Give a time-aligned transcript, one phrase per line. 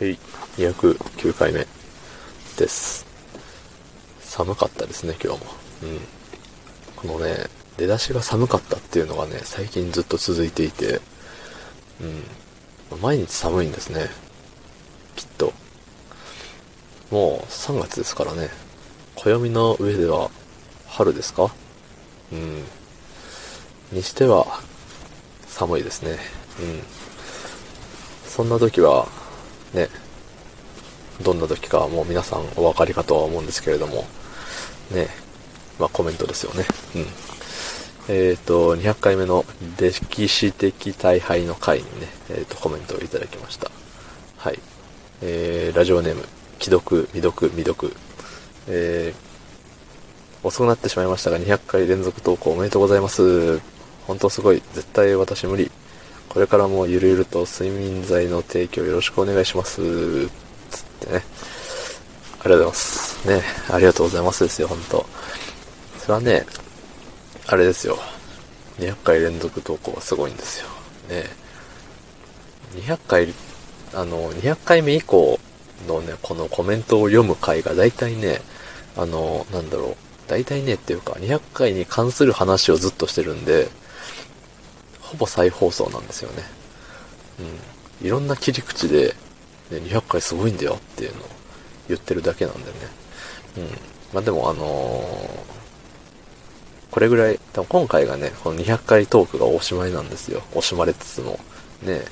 [0.00, 0.16] はい、
[0.58, 1.66] 209回目
[2.56, 3.04] です。
[4.20, 5.46] 寒かったですね、今日も。
[5.82, 6.00] うん。
[6.94, 11.00] このね、出だしが寒かったっていうのがね、最近ずっと続いていて、
[12.92, 13.00] うん。
[13.00, 14.08] 毎日寒いんですね。
[15.16, 15.52] きっと。
[17.10, 18.50] もう3月ですからね。
[19.16, 20.30] 暦の上では
[20.86, 21.52] 春ですか？
[22.30, 22.62] うん。
[23.90, 24.60] にしては
[25.48, 26.20] 寒いですね。
[26.60, 26.82] うん。
[28.28, 29.08] そんな時は、
[29.74, 29.88] ね、
[31.22, 34.06] どんな時かはもう皆さんお分かりかとは思うんですけれども、
[34.90, 35.08] ね、
[35.78, 36.64] まあコメントですよね。
[36.96, 37.06] うん。
[38.10, 39.44] えっ、と、200回目の
[39.78, 43.70] 歴史的大敗の回にね、えっ、と、コメントをいただきました。
[44.38, 44.58] はい。
[45.20, 46.22] えー、ラジオネーム、
[46.58, 47.94] 既読、未読、未読。
[48.68, 53.60] えー、遅くなってしまいましたが、200回連続投稿おめでとうございます。
[54.06, 54.62] 本当すごい。
[54.72, 55.70] 絶対私無理。
[56.28, 60.28] これからもゆるゆると睡眠剤の提供よろしくお願いします。
[60.28, 61.22] つってね。
[62.40, 63.28] ありがとうございます。
[63.28, 63.42] ね。
[63.70, 65.06] ありがとうございますですよ、本当
[65.98, 66.46] それはね、
[67.46, 67.98] あれですよ。
[68.78, 70.68] 200回連続投稿はすごいんですよ。
[71.08, 71.24] ね。
[72.76, 73.34] 200回、
[73.94, 75.40] あの、200回目以降
[75.86, 78.40] のね、このコメントを読む回が大体ね、
[78.96, 79.96] あの、なんだろう。
[80.28, 83.68] 大体ねっていうか、200回に関する話をずっとしてるんで、
[85.08, 86.42] ほぼ再放送なんですよね。
[88.00, 88.06] うん。
[88.06, 89.14] いろんな切り口で、
[89.70, 91.28] ね、200回すごいんだよっていうのを
[91.88, 92.72] 言ってるだけなんでね。
[93.56, 93.64] うん。
[94.12, 95.58] まあでもあのー
[96.90, 100.42] これぐらい、多分今回がね、この200回トークがおしまいなんですよ。
[100.52, 101.38] 惜しまれつつも、
[101.82, 102.02] ね、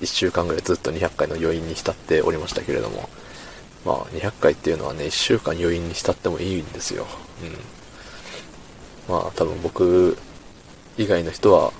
[0.00, 3.08] 1週間ぐらいずっと200回の余韻に浸っておりましたけれども、
[3.84, 7.06] まあ200回っていうのはね、1週間余韻に浸ってもいいんですよ。
[9.08, 9.14] うん。
[9.14, 10.16] まあ多分僕
[10.96, 11.72] 以外の人は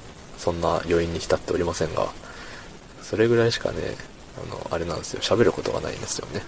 [0.42, 2.08] そんな余韻に浸っておりませんが、
[3.00, 3.78] それぐらいしかね、
[4.44, 6.42] あの、あれなんですよ、喋ることがないんですよね。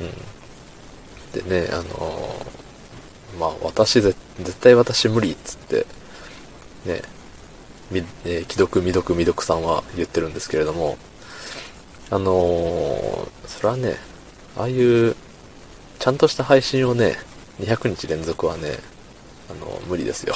[0.00, 1.48] うん。
[1.48, 4.16] でね、あのーまあ私、絶
[4.60, 5.86] 対私無理っつって、
[6.84, 7.02] ね、
[7.92, 10.98] み、えー既読、未読、未読さんは言ってるんですけれども、
[12.10, 13.98] あのーそれはね、
[14.56, 15.14] ああいう、
[16.00, 17.14] ちゃんとした配信をね、
[17.60, 18.78] 200日連続はね、
[19.48, 20.34] あの無理ですよ。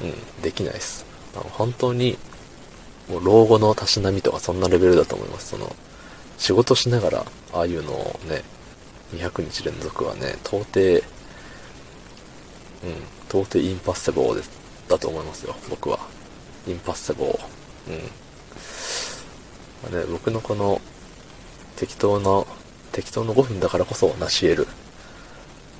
[0.00, 1.09] うん、できないです。
[1.34, 2.18] 本当に、
[3.08, 5.50] もう老後のたしなみとかそんなレベルだと思います。
[5.50, 5.74] その、
[6.38, 8.42] 仕事しながら、ああいうのをね、
[9.14, 10.80] 200日連続はね、到底、
[12.82, 12.94] うん、
[13.28, 14.50] 到底インパッセボーです
[14.88, 15.98] だと思いますよ、僕は。
[16.66, 17.92] インパッセボー。
[17.92, 17.98] うん。
[19.92, 20.80] まあね、僕のこの、
[21.76, 22.44] 適当な、
[22.92, 24.68] 適当の5分だからこそ成し得る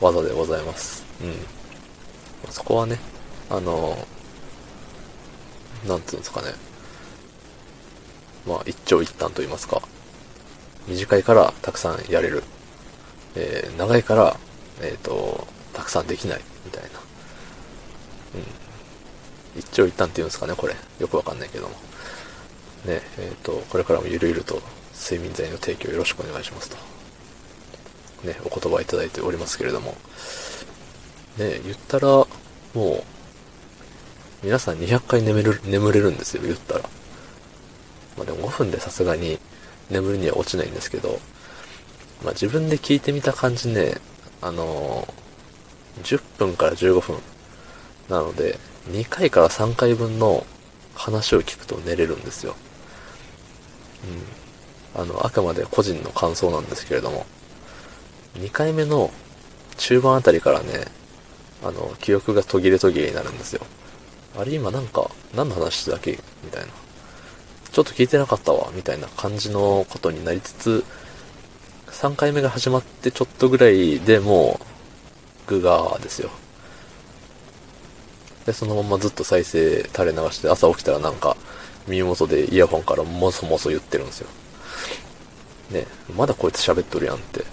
[0.00, 1.04] 技でございます。
[1.22, 2.52] うん。
[2.52, 2.98] そこはね、
[3.48, 4.06] あの、
[5.86, 6.48] なんていうんですかね。
[8.46, 9.82] まあ、一長一短と言いますか。
[10.88, 12.42] 短いからたくさんやれる。
[13.36, 14.36] えー長いから、
[14.82, 16.88] えっ、と、たくさんできない、みたいな。
[18.34, 19.60] うん。
[19.60, 20.74] 一長一短って言うんですかね、これ。
[20.98, 21.74] よくわかんないけども。
[22.84, 24.60] ね、えっ、と、これからもゆるゆると
[24.94, 26.76] 睡眠剤の提供よろしくお願いしますと。
[28.26, 29.96] ね、お言葉いただいておりますけれども。
[31.38, 32.26] ね、言ったら、も
[32.74, 33.04] う、
[34.42, 36.80] 皆さん200回眠れる、眠れるんですよ、言ったら。
[38.16, 39.38] まあでも5分でさすがに
[39.90, 41.20] 眠りには落ちないんですけど、
[42.24, 43.96] まあ自分で聞いてみた感じね、
[44.40, 45.20] あのー
[46.02, 47.16] 10分から15分
[48.08, 48.58] なので、
[48.90, 50.46] 2回から3回分の
[50.94, 52.56] 話を聞くと寝れるんですよ。
[54.96, 55.02] うん。
[55.02, 57.26] あの、あくまで個人の感想なんですけれども、
[58.38, 59.10] 2回目の
[59.76, 60.86] 中盤あたりからね、
[61.62, 63.66] あの、記憶が途切れ途切れになるんですよ。
[64.36, 66.18] あれ今なんか、何の話してたっけ？
[66.44, 66.68] みたいな。
[67.72, 70.84] ちょっと聞いてなかったわ、みたいな感じのことになりつつ、
[71.88, 74.60] 3回目が始まってちょっとぐらいでも
[75.46, 76.30] う、グガーですよ。
[78.46, 81.36] で、そのままずっと再生垂れ流して、朝起きたらなんか、
[81.86, 84.28] 耳元でイヤホンからもそもそ言ってるんですよ。
[85.70, 85.86] ね、
[86.16, 87.44] まだこいつ喋っとるやんって、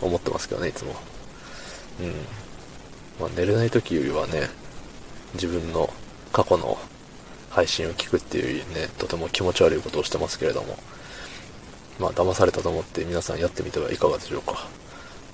[0.00, 0.94] 思ってますけどね、いつも。
[2.00, 2.14] うん。
[3.20, 4.48] まあ、寝れない時よりはね、
[5.34, 5.92] 自分の
[6.32, 6.78] 過去の
[7.50, 10.78] 配信を聞くっていうね、とても気持ち悪いことをしてますけれども、
[11.98, 14.66] まあ、騙されたと思って皆さんやってみてはいかがでしょうか。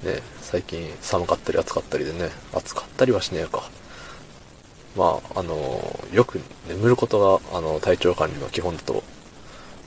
[0.03, 3.71] ね、最近寒かったり暑かったりでね、暑かったりはしねえか。
[4.97, 5.81] まあ、あの
[6.13, 9.03] よく眠ることが、あの、体調管理の基本だと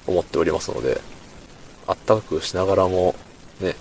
[0.07, 1.01] 思っておりますので、
[1.87, 3.15] あったかくしながらも、
[3.59, 3.75] ね、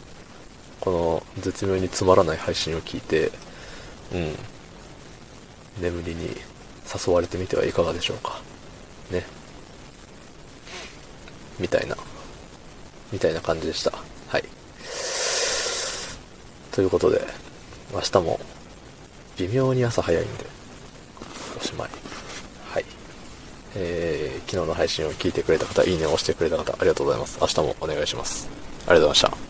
[0.80, 3.30] この絶妙につまらない配信を聞いて、
[4.12, 4.34] うん、
[5.80, 6.36] 眠りに
[7.06, 8.40] 誘われてみてはいかがでしょうか？
[9.10, 9.24] ね。
[11.58, 11.96] みたいな
[13.12, 13.92] みたいな感じでした。
[14.28, 14.44] はい。
[16.72, 17.26] ということで、
[17.92, 18.40] 明日も
[19.36, 20.46] 微妙に朝早いんで、
[21.58, 21.90] おしまい。
[22.70, 22.84] はい。
[23.74, 27.38] えー、昨日の配信を聞いてくれた方、いいねを押してくれた方、ありがとうございます。
[27.40, 28.48] 明日もお願いします。
[28.86, 29.49] ありがとうございました。